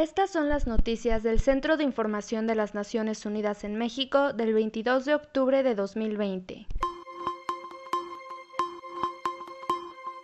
[0.00, 4.54] Estas son las noticias del Centro de Información de las Naciones Unidas en México del
[4.54, 6.66] 22 de octubre de 2020.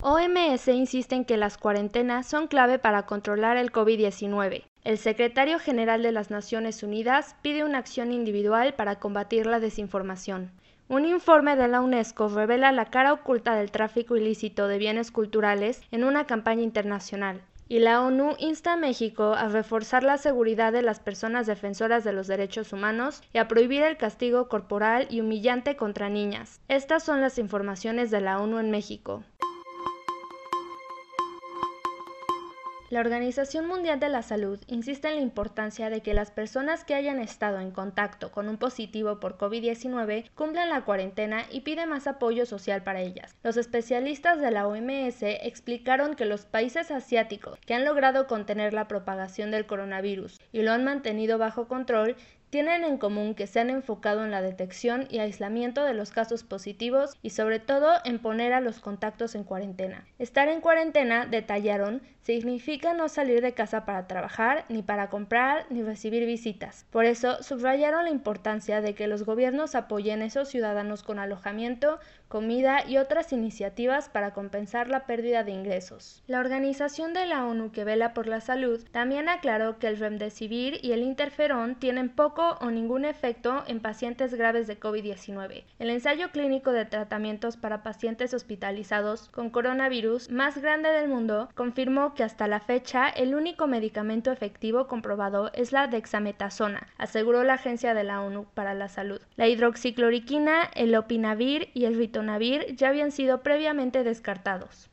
[0.00, 4.64] OMS insiste en que las cuarentenas son clave para controlar el COVID-19.
[4.84, 10.50] El secretario general de las Naciones Unidas pide una acción individual para combatir la desinformación.
[10.88, 15.82] Un informe de la UNESCO revela la cara oculta del tráfico ilícito de bienes culturales
[15.90, 20.82] en una campaña internacional y la ONU insta a México a reforzar la seguridad de
[20.82, 25.76] las personas defensoras de los derechos humanos y a prohibir el castigo corporal y humillante
[25.76, 26.60] contra niñas.
[26.68, 29.22] Estas son las informaciones de la ONU en México.
[32.90, 36.94] La Organización Mundial de la Salud insiste en la importancia de que las personas que
[36.94, 42.06] hayan estado en contacto con un positivo por COVID-19 cumplan la cuarentena y pide más
[42.06, 43.36] apoyo social para ellas.
[43.42, 48.88] Los especialistas de la OMS explicaron que los países asiáticos que han logrado contener la
[48.88, 52.16] propagación del coronavirus y lo han mantenido bajo control
[52.50, 56.44] tienen en común que se han enfocado en la detección y aislamiento de los casos
[56.44, 60.06] positivos y sobre todo en poner a los contactos en cuarentena.
[60.18, 65.82] Estar en cuarentena, detallaron, significa no salir de casa para trabajar, ni para comprar, ni
[65.82, 66.86] recibir visitas.
[66.90, 71.98] Por eso, subrayaron la importancia de que los gobiernos apoyen a esos ciudadanos con alojamiento,
[72.28, 76.22] comida y otras iniciativas para compensar la pérdida de ingresos.
[76.26, 80.78] La Organización de la ONU que vela por la salud también aclaró que el remdesivir
[80.82, 85.64] y el interferón tienen poco o ningún efecto en pacientes graves de COVID-19.
[85.78, 92.14] El ensayo clínico de tratamientos para pacientes hospitalizados con coronavirus más grande del mundo confirmó
[92.14, 97.94] que hasta la fecha el único medicamento efectivo comprobado es la dexametasona, aseguró la Agencia
[97.94, 99.20] de la ONU para la Salud.
[99.36, 104.90] La hidroxicloroquina, el opinavir y el ritonavir ya habían sido previamente descartados.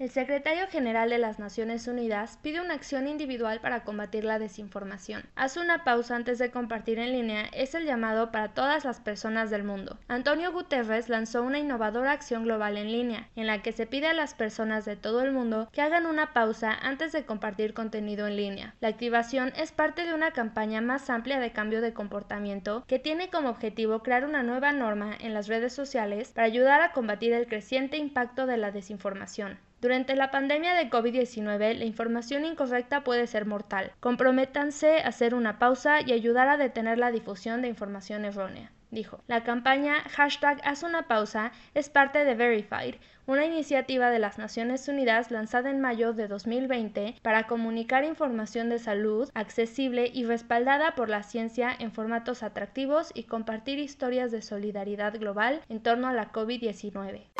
[0.00, 5.24] El secretario general de las Naciones Unidas pide una acción individual para combatir la desinformación.
[5.36, 9.50] Hace una pausa antes de compartir en línea es el llamado para todas las personas
[9.50, 9.98] del mundo.
[10.08, 14.14] Antonio Guterres lanzó una innovadora acción global en línea, en la que se pide a
[14.14, 18.36] las personas de todo el mundo que hagan una pausa antes de compartir contenido en
[18.36, 18.74] línea.
[18.80, 23.28] La activación es parte de una campaña más amplia de cambio de comportamiento que tiene
[23.28, 27.46] como objetivo crear una nueva norma en las redes sociales para ayudar a combatir el
[27.46, 29.58] creciente impacto de la desinformación.
[29.80, 33.92] Durante la pandemia de COVID-19, la información incorrecta puede ser mortal.
[34.00, 38.72] Comprométanse a hacer una pausa y ayudar a detener la difusión de información errónea.
[38.90, 39.22] Dijo.
[39.26, 42.96] La campaña hashtag Haz una pausa es parte de Verified,
[43.26, 48.80] una iniciativa de las Naciones Unidas lanzada en mayo de 2020 para comunicar información de
[48.80, 55.18] salud accesible y respaldada por la ciencia en formatos atractivos y compartir historias de solidaridad
[55.18, 57.39] global en torno a la COVID-19.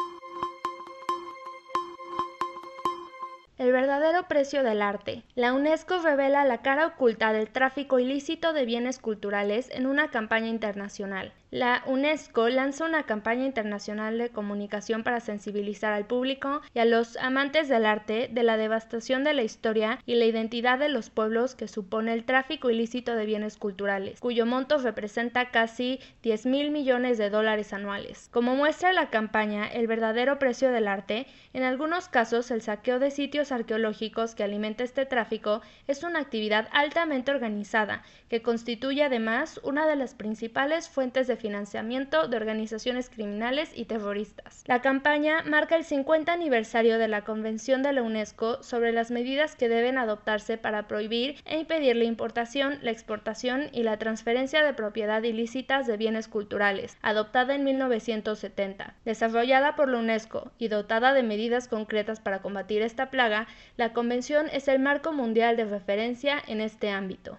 [3.61, 5.23] El verdadero precio del arte.
[5.35, 10.47] La UNESCO revela la cara oculta del tráfico ilícito de bienes culturales en una campaña
[10.47, 11.35] internacional.
[11.51, 17.17] La UNESCO lanza una campaña internacional de comunicación para sensibilizar al público y a los
[17.17, 21.57] amantes del arte de la devastación de la historia y la identidad de los pueblos
[21.57, 27.19] que supone el tráfico ilícito de bienes culturales, cuyo monto representa casi 10 mil millones
[27.19, 28.29] de dólares anuales.
[28.31, 33.11] Como muestra la campaña El verdadero precio del arte, en algunos casos el saqueo de
[33.11, 39.89] sitios arqueológicos que alimenta este tráfico es una actividad altamente organizada, que constituye además una
[39.89, 44.63] de las principales fuentes de financiamiento de organizaciones criminales y terroristas.
[44.67, 49.57] La campaña marca el 50 aniversario de la Convención de la UNESCO sobre las medidas
[49.57, 54.75] que deben adoptarse para prohibir e impedir la importación, la exportación y la transferencia de
[54.75, 58.95] propiedad ilícitas de bienes culturales, adoptada en 1970.
[59.05, 63.47] Desarrollada por la UNESCO y dotada de medidas concretas para combatir esta plaga,
[63.77, 67.39] la Convención es el marco mundial de referencia en este ámbito.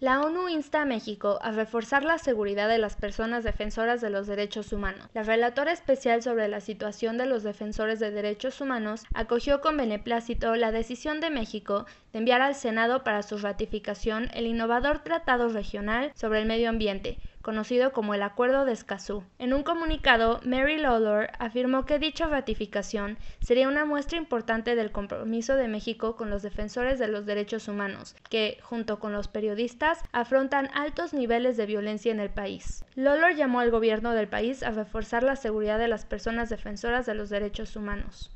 [0.00, 4.28] La ONU insta a México a reforzar la seguridad de las personas defensoras de los
[4.28, 5.08] derechos humanos.
[5.12, 10.54] La relatora especial sobre la situación de los defensores de derechos humanos acogió con beneplácito
[10.54, 16.12] la decisión de México de enviar al Senado para su ratificación el innovador Tratado Regional
[16.14, 17.18] sobre el Medio Ambiente,
[17.48, 19.24] conocido como el Acuerdo de Escazú.
[19.38, 25.56] En un comunicado, Mary Lawlor afirmó que dicha ratificación sería una muestra importante del compromiso
[25.56, 30.68] de México con los defensores de los derechos humanos, que, junto con los periodistas, afrontan
[30.74, 32.84] altos niveles de violencia en el país.
[32.96, 37.14] Lawlor llamó al gobierno del país a reforzar la seguridad de las personas defensoras de
[37.14, 38.30] los derechos humanos.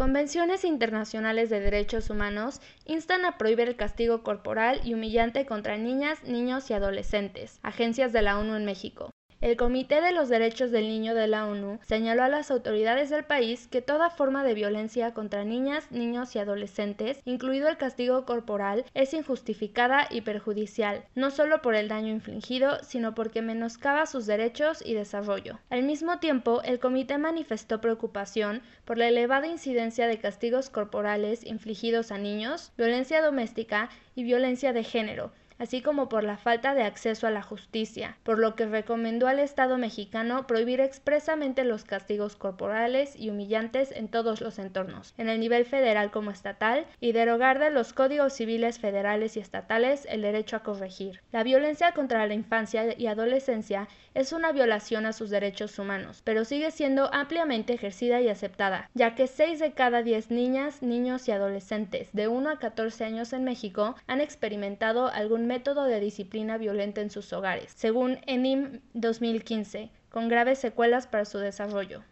[0.00, 6.24] Convenciones internacionales de derechos humanos instan a prohibir el castigo corporal y humillante contra niñas,
[6.24, 7.60] niños y adolescentes.
[7.62, 9.10] Agencias de la ONU en México.
[9.40, 13.24] El Comité de los Derechos del Niño de la ONU señaló a las autoridades del
[13.24, 18.84] país que toda forma de violencia contra niñas, niños y adolescentes, incluido el castigo corporal,
[18.92, 24.82] es injustificada y perjudicial, no solo por el daño infligido, sino porque menoscaba sus derechos
[24.84, 25.58] y desarrollo.
[25.70, 32.12] Al mismo tiempo, el comité manifestó preocupación por la elevada incidencia de castigos corporales infligidos
[32.12, 37.28] a niños, violencia doméstica y violencia de género, así como por la falta de acceso
[37.28, 43.14] a la justicia, por lo que recomendó al Estado mexicano prohibir expresamente los castigos corporales
[43.14, 47.70] y humillantes en todos los entornos, en el nivel federal como estatal, y derogar de
[47.70, 51.20] los códigos civiles federales y estatales el derecho a corregir.
[51.30, 56.44] La violencia contra la infancia y adolescencia es una violación a sus derechos humanos, pero
[56.44, 61.32] sigue siendo ampliamente ejercida y aceptada, ya que 6 de cada 10 niñas, niños y
[61.32, 67.00] adolescentes de 1 a 14 años en México han experimentado algún método de disciplina violenta
[67.00, 72.04] en sus hogares, según ENIM 2015, con graves secuelas para su desarrollo.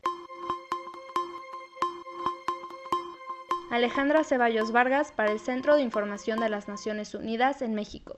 [3.71, 8.17] Alejandra Ceballos Vargas para el Centro de Información de las Naciones Unidas en México.